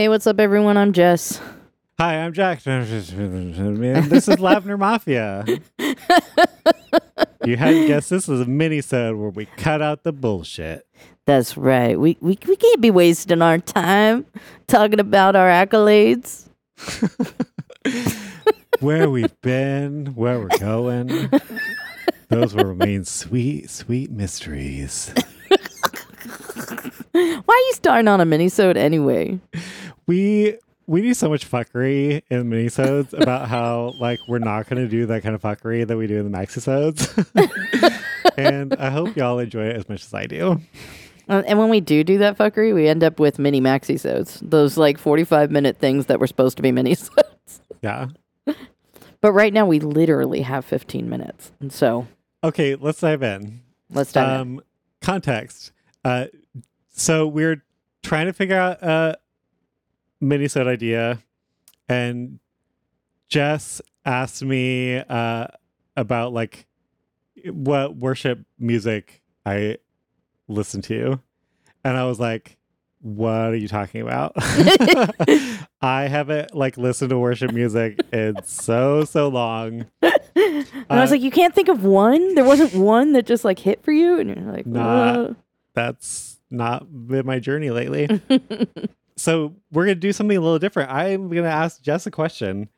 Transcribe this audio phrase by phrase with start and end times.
[0.00, 0.76] Hey, what's up, everyone?
[0.76, 1.40] I'm Jess.
[1.98, 2.66] Hi, I'm Jack.
[2.66, 5.44] And this is Lavender Mafia.
[7.46, 10.86] you hadn't guessed this was a minisode where we cut out the bullshit.
[11.26, 11.98] That's right.
[11.98, 14.26] We, we we can't be wasting our time
[14.66, 16.48] talking about our accolades.
[18.80, 21.30] Where we've been, where we're going.
[22.28, 25.12] Those will remain sweet, sweet mysteries.
[27.12, 29.38] Why are you starting on a minisode anyway?
[30.06, 30.56] We
[30.86, 35.22] we do so much fuckery in minisodes about how like we're not gonna do that
[35.22, 37.12] kind of fuckery that we do in the maxisodes.
[38.38, 40.60] and I hope y'all enjoy it as much as I do.
[41.30, 44.38] Uh, and when we do do that fuckery, we end up with mini maxisodes.
[44.42, 47.20] Those like 45 minute things that were supposed to be minisodes.
[47.82, 48.08] Yeah.
[49.22, 51.50] But right now we literally have 15 minutes.
[51.60, 52.06] And so
[52.44, 53.62] Okay, let's dive in.
[53.90, 54.40] let's dive in.
[54.58, 54.60] um,
[55.00, 55.72] context.
[56.04, 56.26] Uh,
[56.90, 57.62] so we're
[58.02, 59.16] trying to figure out a
[60.22, 61.20] minisode idea,
[61.88, 62.38] and
[63.28, 65.46] Jess asked me uh,
[65.96, 66.66] about like
[67.46, 69.78] what worship music I
[70.50, 71.20] listen to,
[71.84, 72.56] and I was like,
[73.00, 74.32] "What are you talking about?"
[75.80, 79.86] I haven't like listened to worship music in so so long.
[80.02, 82.34] And I was Uh, like, you can't think of one?
[82.34, 84.18] There wasn't one that just like hit for you?
[84.18, 84.82] And you're like, Nah.
[85.12, 85.34] "Uh."
[85.74, 88.20] that's not been my journey lately.
[89.16, 90.90] so we're gonna do something a little different.
[90.90, 92.68] I'm gonna ask Jess a question,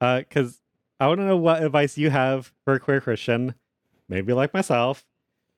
[0.00, 0.60] because
[0.98, 3.54] I want to know what advice you have for a queer Christian,
[4.08, 5.04] maybe like myself,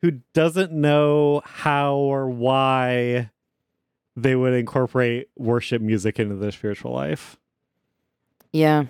[0.02, 3.30] who doesn't know how or why
[4.16, 7.38] they would incorporate worship music into their spiritual life.
[8.52, 8.84] Yeah.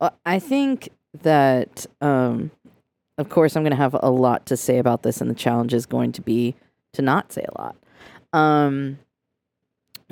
[0.00, 0.88] Well, I think
[1.22, 2.50] that, um,
[3.18, 5.74] of course, I'm going to have a lot to say about this, and the challenge
[5.74, 6.54] is going to be
[6.94, 7.76] to not say a lot.
[8.32, 8.98] Um,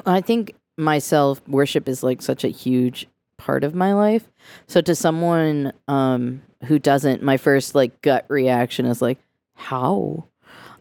[0.04, 3.06] I think myself, worship is like such a huge
[3.36, 4.28] part of my life.
[4.66, 9.18] So to someone um, who doesn't, my first like gut reaction is like,
[9.62, 10.26] how?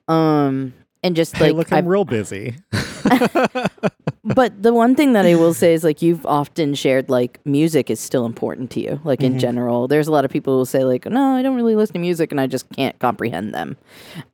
[0.07, 2.55] Um, and just Hey, like look, I've- I'm real busy.
[4.23, 7.89] but the one thing that I will say is like you've often shared like music
[7.89, 8.99] is still important to you.
[9.03, 9.39] Like in Mhm.
[9.39, 11.93] general, there's a lot of people who will say like, no, I don't really listen
[11.93, 13.77] to music and I just can't comprehend them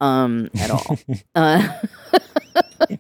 [0.01, 0.97] um, at all.
[1.35, 1.67] uh,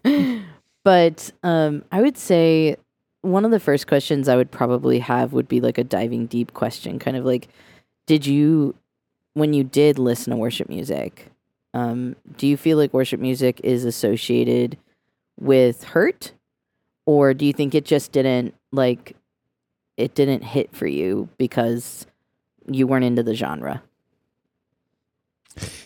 [0.83, 2.77] but um, I would say
[3.21, 6.53] one of the first questions I would probably have would be like a diving deep
[6.53, 7.49] question, kind of like,
[8.05, 8.75] did you,
[9.33, 11.27] when you did listen to worship music,
[11.77, 14.79] um, do you feel like worship music is associated
[15.39, 16.33] with hurt?
[17.05, 19.15] Or do you think it just didn't like
[19.95, 22.07] it didn't hit for you because
[22.67, 23.83] you weren't into the genre?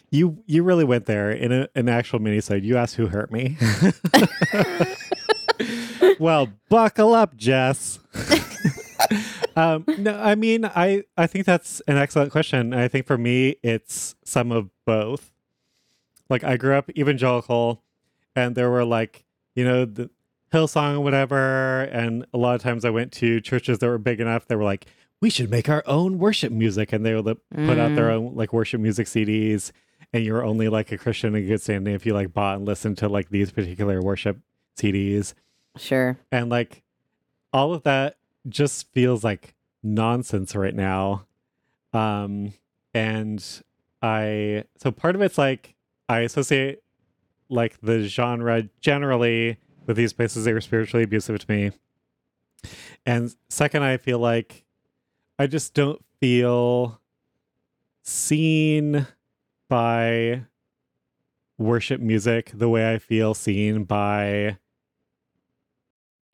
[0.09, 2.63] You you really went there in a, an actual minisode.
[2.63, 3.57] You asked who hurt me.
[6.19, 7.99] well, buckle up, Jess.
[9.57, 12.73] um, no, I mean, I I think that's an excellent question.
[12.73, 15.31] I think for me, it's some of both.
[16.31, 17.83] Like I grew up evangelical,
[18.35, 19.25] and there were like
[19.55, 20.09] you know the
[20.51, 24.19] Hillsong or whatever, and a lot of times I went to churches that were big
[24.19, 24.47] enough.
[24.47, 24.87] They were like,
[25.21, 28.51] we should make our own worship music, and they would put out their own like
[28.51, 29.71] worship music CDs
[30.13, 32.97] and you're only like a Christian in good standing if you like bought and listened
[32.99, 34.39] to like these particular worship
[34.77, 35.33] CDs.
[35.77, 36.17] Sure.
[36.31, 36.83] And like
[37.53, 38.17] all of that
[38.49, 39.53] just feels like
[39.83, 41.25] nonsense right now.
[41.93, 42.53] Um
[42.93, 43.43] and
[44.01, 45.75] I so part of it's like
[46.11, 46.79] I associate
[47.49, 51.71] like the genre generally with these places they were spiritually abusive to me.
[53.05, 54.65] And second, I feel like
[55.39, 56.99] I just don't feel
[58.03, 59.07] seen
[59.69, 60.41] by
[61.57, 64.57] worship music the way I feel seen by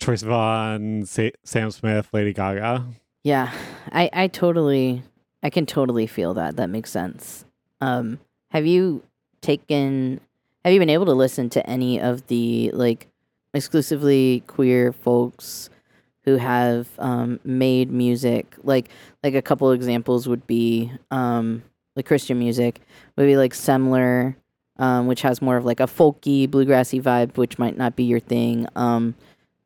[0.01, 2.83] Troye Sivan, Sa- Sam Smith, Lady Gaga.
[3.23, 3.51] Yeah.
[3.91, 5.03] I I totally
[5.43, 6.55] I can totally feel that.
[6.55, 7.45] That makes sense.
[7.79, 8.19] Um
[8.49, 9.03] have you
[9.47, 10.19] taken
[10.65, 13.07] have you been able to listen to any of the like
[13.53, 15.69] exclusively queer folks
[16.25, 18.89] who have um, made music like
[19.23, 21.63] like a couple examples would be um,
[21.95, 22.81] like Christian music
[23.15, 24.35] would be like Semler,
[24.77, 28.19] um, which has more of like a folky bluegrassy vibe, which might not be your
[28.19, 28.67] thing.
[28.75, 29.15] Um,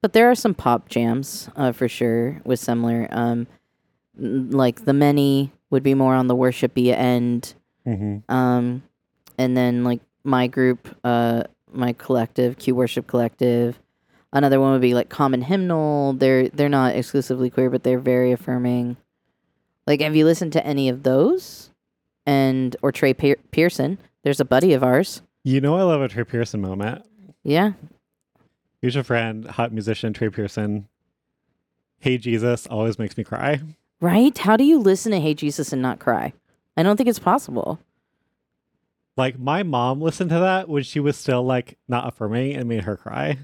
[0.04, 3.07] but there are some pop jams uh, for sure with Semler.
[3.12, 3.48] Um,
[4.16, 7.56] like the many would be more on the worshipy end.
[7.88, 8.31] Mm-hmm.
[9.42, 11.44] And then like my group, uh,
[11.74, 13.80] my collective, Q Worship Collective,
[14.34, 16.14] Another one would be like Common Hymnal.
[16.14, 18.96] They're they're not exclusively queer, but they're very affirming.
[19.86, 21.70] Like, have you listened to any of those?
[22.26, 23.98] And or Trey Pe- Pearson?
[24.24, 25.22] There's a buddy of ours.
[25.44, 27.04] You know, I love a Trey Pearson moment.
[27.44, 27.74] Yeah,
[28.82, 30.88] Mutual friend, hot musician Trey Pearson.
[32.00, 33.60] Hey Jesus always makes me cry.
[34.00, 34.38] right.
[34.38, 36.32] How do you listen to Hey Jesus and not cry?
[36.78, 37.80] I don't think it's possible.
[39.18, 42.84] Like my mom listened to that when she was still like not affirming and made
[42.84, 43.40] her cry.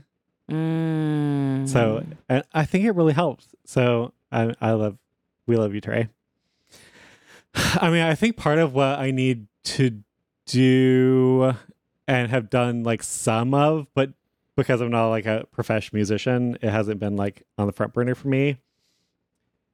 [0.49, 1.67] Mm.
[1.67, 3.47] So and I think it really helps.
[3.65, 4.97] So I, I love,
[5.45, 6.09] we love you, Trey.
[7.55, 10.03] I mean, I think part of what I need to
[10.45, 11.53] do
[12.07, 14.13] and have done like some of, but
[14.55, 18.15] because I'm not like a professional musician, it hasn't been like on the front burner
[18.15, 18.57] for me.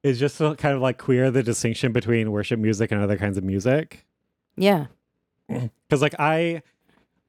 [0.02, 3.38] Is just to kind of like queer the distinction between worship music and other kinds
[3.38, 4.04] of music.
[4.54, 4.86] yeah,
[5.88, 6.62] Because like I,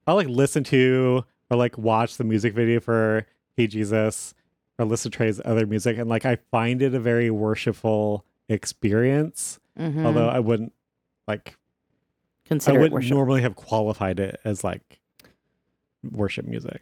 [0.07, 3.25] I like listen to or like watch the music video for
[3.57, 4.33] Hey Jesus
[4.79, 9.59] or listen to Trey's other music, and like I find it a very worshipful experience.
[9.79, 10.05] Mhm.
[10.05, 10.73] Although I wouldn't
[11.27, 11.57] like
[12.45, 13.11] consider I wouldn't worship.
[13.11, 14.99] normally have qualified it as like
[16.11, 16.81] worship music.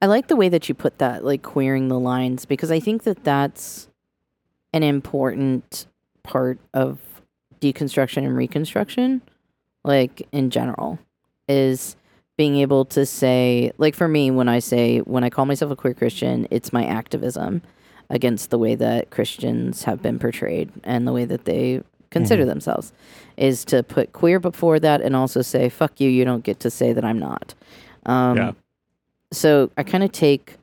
[0.00, 3.02] I like the way that you put that, like queering the lines, because I think
[3.02, 3.88] that that's
[4.72, 5.86] an important
[6.22, 6.98] part of
[7.60, 9.22] deconstruction and reconstruction,
[9.86, 10.98] like in general,
[11.48, 11.96] is
[12.36, 15.76] being able to say, like for me, when I say, when I call myself a
[15.76, 17.62] queer Christian, it's my activism
[18.10, 22.48] against the way that Christians have been portrayed and the way that they consider Mhm.
[22.48, 22.92] themselves,
[23.36, 26.70] is to put queer before that and also say, fuck you, you don't get to
[26.70, 27.54] say that I'm not.
[28.04, 28.52] Um, Yeah.
[29.32, 30.56] so I kind of take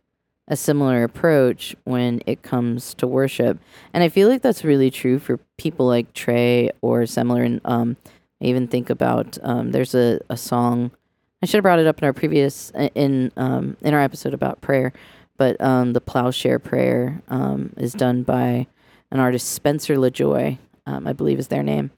[0.47, 3.57] a Semler approach when it comes to worship,
[3.93, 7.43] and I feel like that's really true for people like Trey or similar.
[7.43, 7.97] And um,
[8.43, 10.91] I even think about um, there's a, a song
[11.41, 14.61] I should have brought it up in our previous in um, in our episode about
[14.61, 14.93] prayer,
[15.37, 18.65] but um, the plowshare prayer um, is done by
[19.11, 21.91] an artist Spencer LaJoye, um, I believe is their name.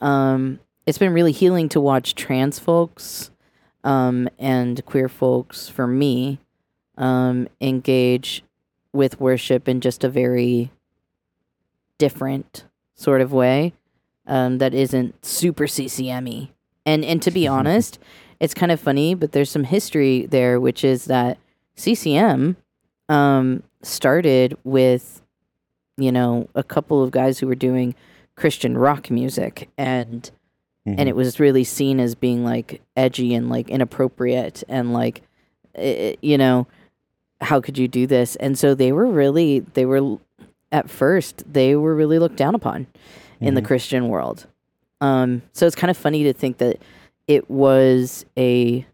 [0.00, 3.30] Um, it's been really healing to watch trans folks
[3.84, 6.38] um, and queer folks for me
[6.96, 8.42] um, engage
[8.94, 10.70] with worship in just a very
[11.98, 12.64] different
[12.94, 13.74] sort of way
[14.28, 16.50] um, that isn't super CCME.
[16.86, 17.98] And and to be honest,
[18.40, 21.38] it's kind of funny, but there's some history there, which is that
[21.76, 22.56] CCM
[23.08, 25.22] um, started with
[25.96, 27.94] you know a couple of guys who were doing
[28.36, 29.68] Christian rock music.
[29.76, 30.30] And
[30.86, 35.20] and it was really seen as being like edgy and like inappropriate and like
[35.76, 36.66] i you know
[37.40, 38.36] how could you do this?
[38.36, 40.18] And so they were really they were
[40.72, 42.86] at first they were really looked down upon
[43.40, 43.66] in the Mhm.
[43.66, 44.46] christian world.
[45.00, 46.80] Um so it's kind of funny to think that
[47.26, 48.86] it was a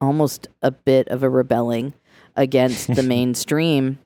[0.00, 1.92] almost a bit of a rebelling
[2.36, 3.98] against the mainstream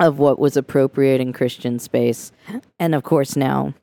[0.00, 2.32] of what was appropriate in christian space.
[2.80, 3.74] And of course now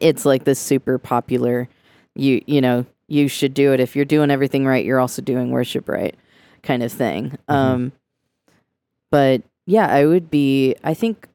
[0.00, 1.68] it's like this super popular
[2.14, 3.80] you you know you should do it.
[3.80, 6.14] If you're doing everything right you're also doing worship right
[6.62, 7.38] kind of thing.
[7.48, 7.92] Um
[9.10, 11.28] but yeah i would be i think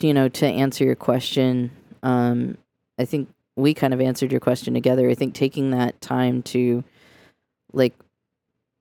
[0.00, 1.70] you know to answer your question
[2.02, 2.56] um
[2.98, 5.08] i think we kind of answered your question together.
[5.08, 6.82] I think taking that time to
[7.72, 7.94] like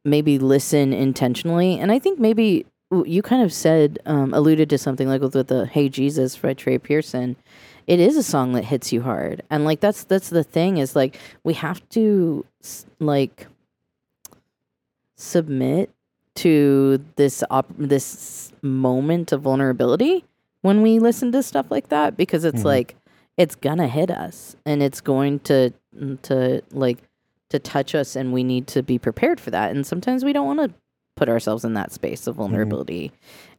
[0.06, 2.66] maybe listen intentionally and i think maybe
[3.06, 6.54] you kind of said um alluded to something like with, with the hey jesus by
[6.54, 7.36] trey pearson.
[7.86, 10.96] It is a song that hits you hard and like that's that's the thing is
[10.96, 12.46] like we have to
[13.00, 13.48] like
[15.16, 15.90] submit
[16.36, 20.26] to this op- this moment of vulnerability
[20.64, 22.66] when we listen to stuff like that because it's Mhm.
[22.66, 22.96] like
[23.38, 25.72] it's gonna hit us and it's going to
[26.24, 26.98] to like
[27.52, 29.70] to touch us and we need to be prepared for that.
[29.76, 30.76] And sometimes we don't want to
[31.16, 33.12] put ourselves in that space of vulnerability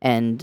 [0.03, 0.43] and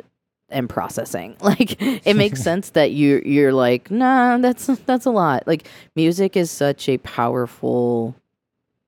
[0.49, 1.35] and processing.
[1.41, 5.47] Like it makes sense that you you're like nah that's that's a lot.
[5.47, 8.15] Like music is such a powerful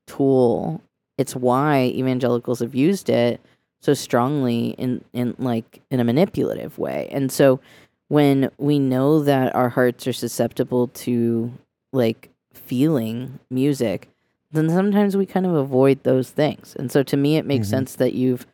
[0.08, 0.82] tool.
[1.18, 3.39] It's why evangelicals have used it
[3.84, 7.10] so strongly in in like in a manipulative way.
[7.12, 7.60] And so
[8.08, 11.52] when we know that our hearts are susceptible to
[11.92, 14.08] like feeling music
[14.52, 16.75] then sometimes we kind of avoid those things.
[16.78, 17.72] And so to me it makes Mhm.
[17.72, 18.46] sense that you've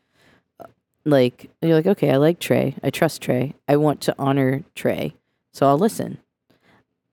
[0.60, 0.66] uh,
[1.06, 2.76] like you're like okay i like trey.
[2.84, 3.54] I trust trey.
[3.68, 5.14] I want to honor trey.
[5.54, 6.18] So i'll listen.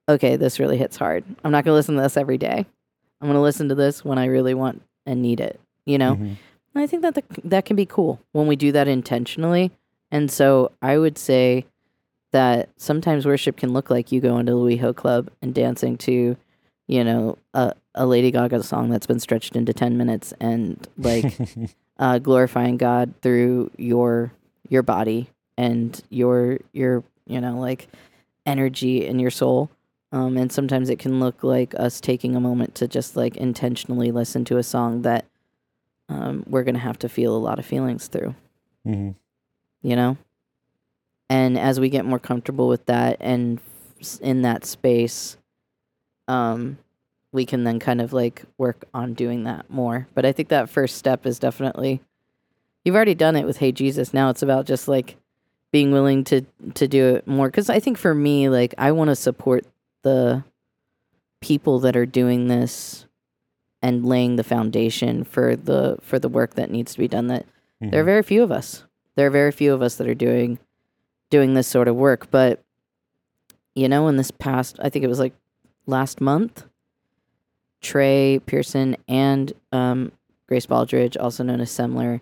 [0.09, 1.25] Okay this really hits hard.
[1.45, 2.65] I'm not going to listen to this every day.
[3.21, 6.15] I'm going to listen to this when i really want and need it you know?
[6.17, 6.37] Mhm.
[6.77, 9.71] And I think that the, that can be cool when we do that intentionally.
[10.11, 11.65] And so I would say
[12.33, 16.37] that sometimes worship can look like you go into the WeHo Club and dancing to,
[16.87, 21.35] you know, a, a Lady Gaga song that's been stretched into 10 minutes and like
[21.99, 24.33] uh, glorifying God through your
[24.69, 27.89] your body and your your you know like
[28.45, 29.71] energy in your soul.
[30.13, 34.13] Um, and sometimes it can look like us taking a moment to just like intentionally
[34.13, 35.25] listen to a song that
[36.09, 38.35] um, we're gonna have to feel a lot of feelings through
[38.85, 39.11] hmm
[39.83, 40.17] you know?
[41.31, 43.61] And as we get more comfortable with that and
[44.21, 45.37] in that space,
[46.29, 46.79] um,
[47.33, 50.09] we can then kind of like work on doing that more.
[50.15, 52.01] But I think that first step is definitely
[52.85, 54.13] you've already done it with Hey Jesus.
[54.13, 55.17] Now it's about just like
[55.73, 56.43] being willing to
[56.75, 59.67] to do it more cuz I think for me like I want to support
[60.03, 60.45] the
[61.41, 63.06] people that are doing this
[63.83, 67.47] and laying the foundation for the for the work that needs to be done that
[67.81, 68.85] there are very few of us.
[69.17, 70.59] There are very few of us that are doing
[71.31, 72.31] doing this sort of work.
[72.31, 72.63] But
[73.75, 75.35] you know, in this past, I think it was like
[75.87, 76.65] last month,
[77.83, 80.13] Trey Pearson and um,
[80.49, 82.21] Grace Baldridge, also known as Semler,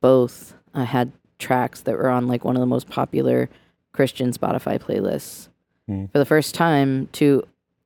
[0.00, 3.50] both uh, had tracks that were on like one of the most popular
[3.92, 5.48] Christian Spotify playlists
[5.86, 6.06] Hmm.
[6.06, 7.42] for the first time to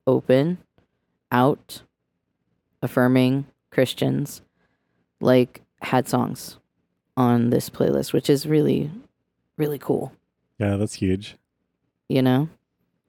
[0.06, 0.58] open
[1.32, 1.82] out
[2.82, 4.42] affirming Christians
[5.20, 6.58] like had songs
[7.16, 8.90] on this playlist, which is really,
[9.56, 10.12] really cool,
[10.58, 11.36] yeah, that's huge.
[12.08, 12.48] you know?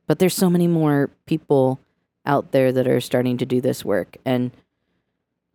[0.07, 1.79] But there's so many more people
[2.25, 4.17] out there that are starting to do this work.
[4.25, 4.51] And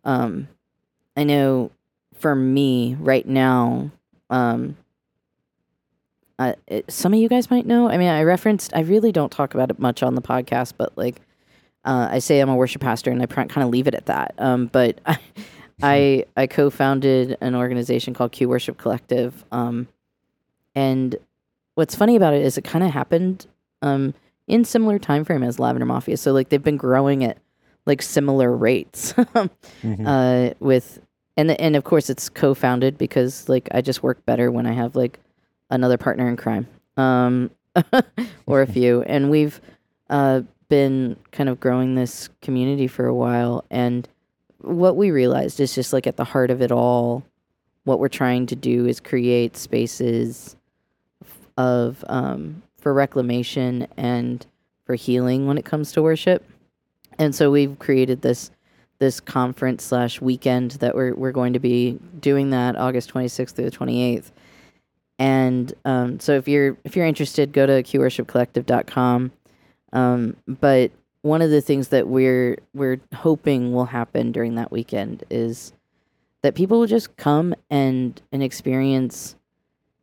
[0.04, 0.49] um,
[1.16, 1.73] I know
[2.14, 3.90] for me right now,
[4.30, 4.76] um,
[6.38, 7.88] uh, it, some of you guys might know.
[7.88, 10.97] I mean, I referenced, I really don't talk about it much on the podcast, but
[10.97, 11.21] like,
[11.85, 14.35] uh, I say I'm a worship pastor and I kind of leave it at that.
[14.38, 15.19] Um, but I,
[15.83, 19.45] I, I co-founded an organization called Q Worship Collective.
[19.53, 19.88] Um,
[20.75, 21.17] and
[21.75, 23.47] what's funny about it is it kind of happened
[23.83, 24.14] um,
[24.47, 26.17] in similar time frame as Lavender Mafia.
[26.17, 27.38] So like they've been growing at
[27.87, 29.12] like similar rates
[29.83, 30.07] Mhm.
[30.07, 31.00] uh, with
[31.37, 34.97] and and of course it's co-founded because like I just work better when I have
[34.97, 35.19] like
[35.71, 37.50] another partner in crime um,
[38.47, 39.61] or a few and we've
[40.09, 40.43] uh,
[40.75, 44.09] been kind of growing this community for a while and
[44.59, 47.23] what we realized is just like at the heart of it all
[47.85, 50.57] what we're trying to do is create spaces
[51.57, 54.47] of um, for reclamation and
[54.85, 56.45] for healing when it comes to worship
[57.19, 58.50] and so we've created this
[58.99, 63.71] this conference slash weekend that we're we're going to be doing that August 26th through
[63.71, 64.31] the 28th.
[65.19, 69.33] And um, so if you're if you're interested, go to qworshipcollective.com.
[69.95, 70.91] Um, but
[71.23, 75.73] one of the things that we're we're hoping will happen during that weekend is
[76.43, 79.37] that people will just come and and experience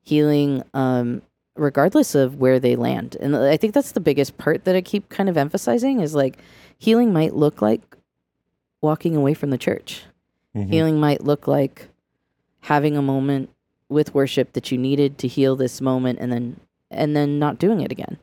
[0.02, 1.22] healing um,
[1.56, 3.16] regardless of where they land.
[3.20, 6.40] And I think that's the biggest part that I keep kind of emphasizing is like
[6.80, 7.82] healing might look like
[8.82, 10.06] walking away from the church.
[10.56, 10.70] Mhm.
[10.70, 11.90] Healing might look like
[12.62, 13.50] having a moment
[13.90, 17.82] with worship that you needed to heal this moment and then and then not doing
[17.82, 18.18] it again.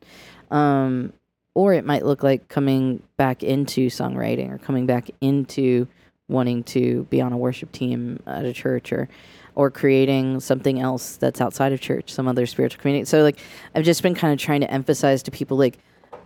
[0.51, 1.13] Um
[1.59, 5.89] or it might look like coming back into songwriting or coming back into
[6.29, 9.09] wanting to be on a worship team at a church or
[9.57, 13.05] or creating something else that's outside of church, some other spiritual community.
[13.07, 13.41] So like
[13.75, 15.79] I've just been kind of trying to emphasize to people like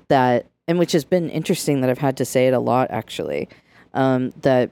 [0.08, 3.48] that and which has been interesting that I've had to say it a lot actually.
[3.94, 4.70] Um, that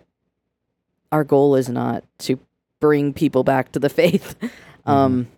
[1.10, 2.38] our goal is not to
[2.80, 4.36] bring people back to the faith.
[4.84, 5.28] Um,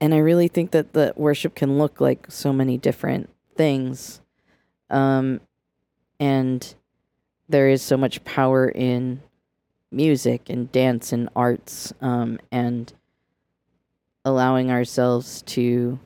[0.00, 4.22] and I really think that the worship can look like so many different things.
[4.88, 5.42] Um,
[6.18, 6.74] and
[7.50, 9.20] there is so much power in
[9.90, 12.92] music and dance and arts um, and
[14.24, 15.98] allowing ourselves to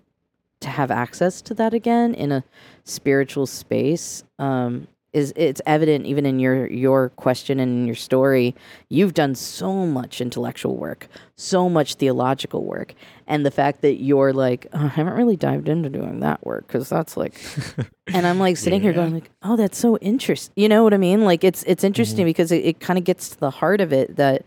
[0.61, 2.45] to have access to that again in a
[2.85, 8.55] spiritual space um, is it's evident even in your your question and in your story
[8.89, 12.95] you've done so much intellectual work so much theological work
[13.27, 16.67] and the fact that you're like oh, i haven't really dived into doing that work
[16.67, 17.41] because that's like
[18.09, 20.97] and i'm like sitting here going like oh that's so interesting you know what i
[20.97, 21.23] mean?
[21.25, 21.89] Like it's it's mm-hmm.
[21.89, 24.45] interesting because it, it kind of gets to the heart of it that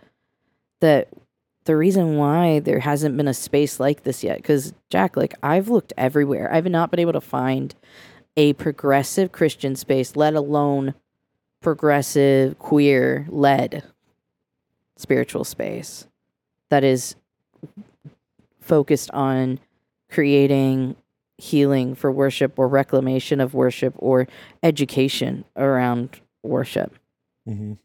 [0.82, 1.10] that
[1.66, 5.68] the reason why there hasn't been a space like this yet because jack like i've
[5.68, 6.52] looked everywhere.
[6.52, 7.74] I've not been able to find
[8.38, 10.94] a progressive christian space let alone
[11.62, 13.84] progressive queer led
[14.98, 16.08] spiritual space
[16.70, 17.16] that is
[18.60, 19.60] focused on
[20.10, 20.96] creating
[21.38, 24.28] healing for worship or reclamation of worship or
[24.64, 26.94] education around worship
[27.48, 27.78] Mhm.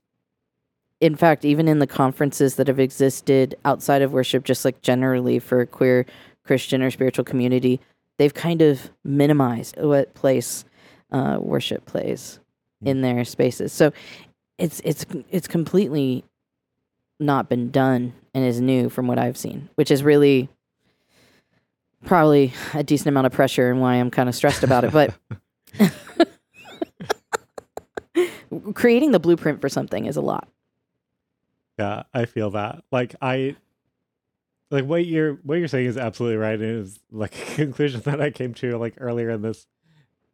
[1.00, 5.38] in fact, even in the conferences that have existed outside of worship, just like generally
[5.38, 6.04] for queer
[6.44, 7.80] Christian or spiritual community,
[8.20, 10.66] they've kind of minimized what place
[11.10, 12.38] uh, worship plays
[12.82, 13.72] in their spaces.
[13.72, 13.92] So
[14.58, 16.22] it's it's it's completely
[17.18, 20.50] not been done and is new from what I've seen, which is really
[22.04, 24.92] probably a decent amount of pressure and why I'm kind of stressed about it.
[24.92, 25.14] But
[28.74, 30.46] creating the blueprint for something is a lot.
[31.78, 32.84] Yeah, I feel that.
[32.92, 33.56] Like I
[34.70, 36.54] like what you're what you're saying is absolutely right.
[36.54, 39.66] It is like a conclusion that I came to like earlier in this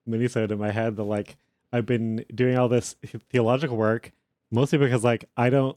[0.09, 1.37] minisode in my head that like
[1.73, 2.95] I've been doing all this
[3.31, 4.13] theological work
[4.51, 5.77] mostly because like I don't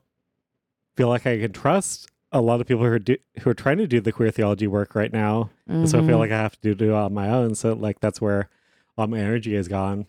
[0.96, 3.78] feel like I can trust a lot of people who are do, who are trying
[3.80, 5.50] to do the queer theology work right now.
[5.68, 6.20] And so I feel Mhm.
[6.20, 7.56] like I have to do, do it on my own.
[7.56, 8.50] So like that's where
[8.98, 10.06] all my energy is gone.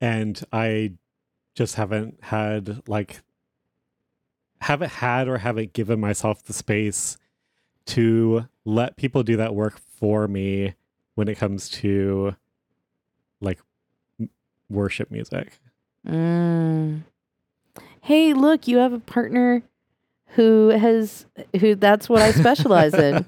[0.00, 0.92] And I
[1.54, 3.22] just haven't had like
[4.64, 7.18] haven't had or haven't given myself the space
[7.84, 10.72] to let people do that work for me
[11.16, 12.34] when it comes to
[13.42, 13.58] like
[14.18, 14.30] m-
[14.70, 15.58] worship music.
[16.08, 17.02] Mm.
[18.00, 19.62] Hey, look, you have a partner
[20.28, 21.26] who has
[21.60, 23.26] who that's what I specialize in.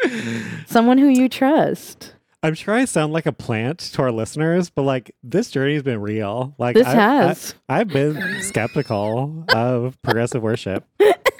[0.66, 2.14] Someone who you trust.
[2.44, 6.02] I'm sure I sound like a plant to our listeners, but like this journey's been
[6.02, 6.54] real.
[6.58, 7.54] Like This I, has.
[7.70, 10.84] I, have been skeptical of progressive worship,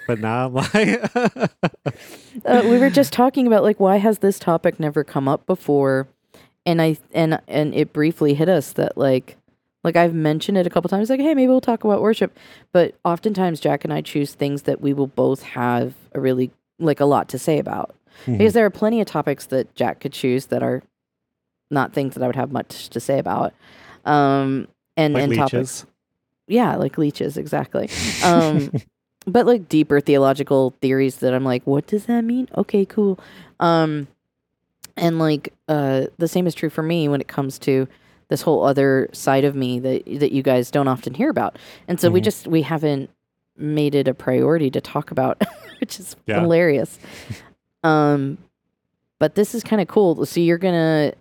[0.07, 1.15] but now I'm like,
[2.47, 6.09] uh, we were just talking about like why has this topic never come up before
[6.65, 9.37] and i and and it briefly hit us that like
[9.83, 12.35] like i've mentioned it a couple times like hey maybe we'll talk about worship
[12.73, 17.01] but oftentimes jack and i choose things that we will both have a really like
[17.01, 17.95] a lot to say about
[18.27, 18.39] Mhm.
[18.39, 20.83] because there are plenty of topics that jack could choose that are
[21.71, 23.53] not things that i would have much to say about
[24.05, 25.87] um and like and topics
[26.47, 27.89] yeah like leeches exactly
[28.23, 28.71] um
[29.27, 32.47] but like deeper theological theories that I'm like, what does that mean?
[32.59, 33.19] Okay, cool.
[33.59, 34.07] Um,
[34.99, 37.89] and like uh, the same is true for me when it comes to
[38.29, 41.57] this whole other side of me that that you guys don't often hear about,
[41.89, 42.25] and so we Mhm.
[42.25, 43.09] just we haven't
[43.57, 45.41] made it a priority to talk about,
[45.81, 46.41] which is Yeah.
[46.41, 46.99] hilarious.
[47.83, 48.37] um,
[49.19, 50.27] but this is kind of cool.
[50.27, 51.15] So you're gonna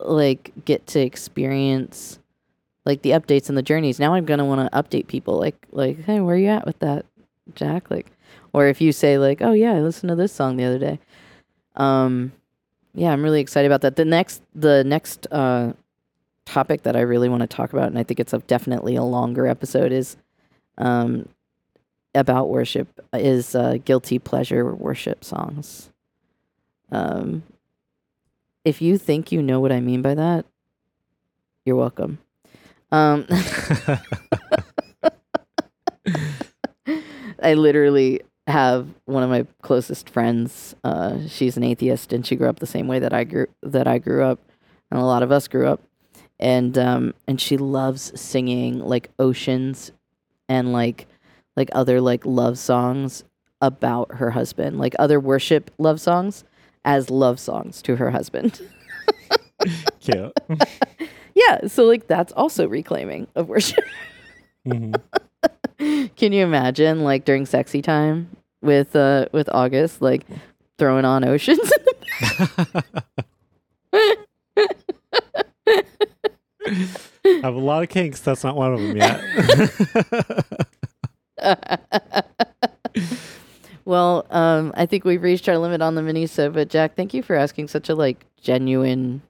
[0.00, 2.18] like get to experience
[2.84, 3.98] like the updates and the journeys.
[3.98, 6.78] Now I'm gonna want to update people, like like, hey, where are you at with
[6.80, 7.04] that,
[7.54, 7.90] Jack?
[7.90, 8.06] Like,
[8.52, 10.98] or if you say like, oh yeah, I listened to this song the other day.
[11.76, 12.32] Um,
[12.94, 13.96] yeah, I'm really excited about that.
[13.96, 15.74] The next the next uh
[16.46, 19.02] topic that I really want to talk about, and I think it's a, definitely a
[19.04, 20.16] longer episode, is
[20.78, 21.28] um
[22.14, 25.90] about worship is uh, guilty pleasure worship songs.
[26.90, 27.42] Um,
[28.68, 30.44] if you think you know what I mean by that,
[31.64, 32.18] you're welcome.
[32.92, 33.26] Um,
[37.42, 40.76] I literally have one of my closest friends.
[40.84, 43.86] Uh, she's an atheist, and she grew up the same way that I grew that
[43.86, 44.38] I grew up,
[44.90, 45.80] and a lot of us grew up.
[46.38, 49.92] And um, and she loves singing like oceans,
[50.46, 51.06] and like
[51.56, 53.24] like other like love songs
[53.62, 56.44] about her husband, like other worship love songs
[56.84, 58.60] as love songs to her husband.
[60.00, 60.32] Cute.
[61.34, 63.84] yeah, so like that's also reclaiming of worship.
[64.66, 64.94] Mhm.
[66.16, 68.28] Can you imagine like during sexy time
[68.62, 70.24] with uh with August like
[70.78, 71.70] throwing on oceans?
[73.94, 74.16] I
[77.42, 78.20] have a lot of kinks.
[78.20, 79.20] That's not one of them yet.
[83.88, 87.22] Well, um I think we've reached our limit on the minisode, but Jack, thank you
[87.22, 89.22] for asking such a like genuine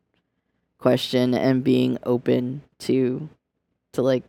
[0.79, 3.29] question and being open to
[3.93, 4.25] to like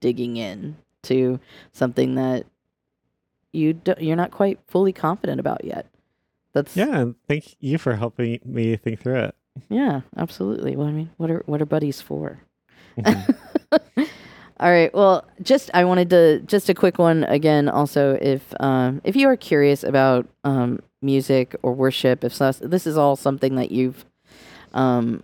[0.00, 1.40] digging in to
[1.72, 2.46] something that
[3.52, 5.86] you don't you're not quite fully confident about yet.
[6.52, 9.34] That's yeah, and thank you for helping me think through it.
[9.68, 10.76] Yeah, absolutely.
[10.76, 12.38] Well, I mean, what are what are buddies for?
[12.96, 13.34] Mhm.
[14.64, 14.92] All right.
[14.94, 17.68] Well, just I wanted to just a quick one again.
[17.68, 22.86] Also, if um, if you are curious about um, music or worship, if so, this
[22.86, 24.06] is all something that you've,
[24.72, 25.22] um,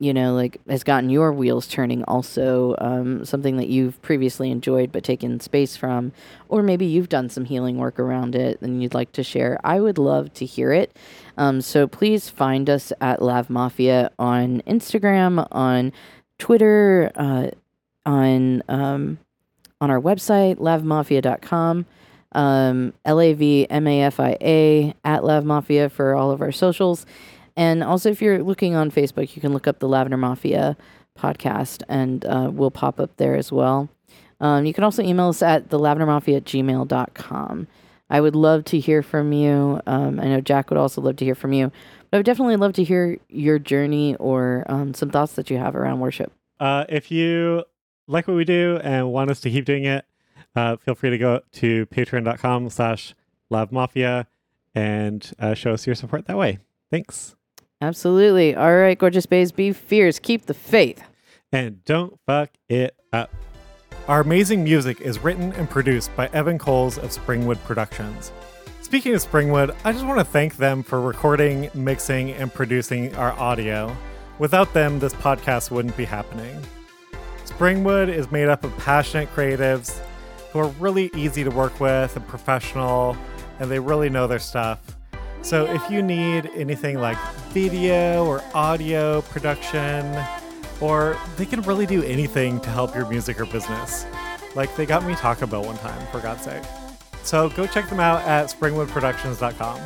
[0.00, 2.04] you know, like has gotten your wheels turning.
[2.04, 6.12] Also, um, something that you've previously enjoyed but taken space from,
[6.50, 9.58] or maybe you've done some healing work around it and you'd like to share.
[9.64, 10.94] I would love to hear it.
[11.38, 15.90] Um, so please find us at Lav Mafia on Instagram, on
[16.38, 17.48] Twitter, uh,
[18.06, 19.18] on um,
[19.80, 21.86] on our website, lavmafia.com,
[22.32, 26.40] um, L A V M A F I A at Lav Mafia for all of
[26.40, 27.06] our socials.
[27.56, 30.76] And also, if you're looking on Facebook, you can look up the Lavender Mafia
[31.16, 33.88] podcast and uh, we'll pop up there as well.
[34.40, 37.66] Um, you can also email us at the at gmail.com.
[38.10, 39.80] I would love to hear from you.
[39.86, 41.72] Um, I know Jack would also love to hear from you,
[42.10, 45.58] but I would definitely love to hear your journey or um, some thoughts that you
[45.58, 46.32] have around worship.
[46.60, 47.64] Uh, if you
[48.06, 50.04] like what we do and want us to keep doing it,
[50.56, 53.14] uh, feel free to go to patreon.com slash
[53.52, 54.26] lavmafia
[54.74, 56.58] and uh, show us your support that way.
[56.90, 57.34] Thanks.
[57.80, 58.54] Absolutely.
[58.54, 60.18] All right, gorgeous bays, be fierce.
[60.18, 61.02] Keep the faith.
[61.52, 63.30] And don't fuck it up.
[64.08, 68.32] Our amazing music is written and produced by Evan Coles of Springwood Productions.
[68.82, 73.32] Speaking of Springwood, I just want to thank them for recording, mixing, and producing our
[73.32, 73.96] audio.
[74.38, 76.60] Without them, this podcast wouldn't be happening.
[77.44, 80.00] Springwood is made up of passionate creatives
[80.52, 83.16] who are really easy to work with and professional,
[83.58, 84.80] and they really know their stuff.
[85.42, 87.18] So if you need anything like
[87.50, 90.16] video or audio production,
[90.80, 94.06] or they can really do anything to help your music or business.
[94.54, 96.62] Like they got me Taco Bell one time, for God's sake.
[97.22, 99.80] So go check them out at springwoodproductions.com.